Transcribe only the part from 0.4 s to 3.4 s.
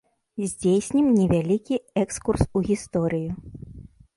Здзейснім невялікі экскурс у гісторыю.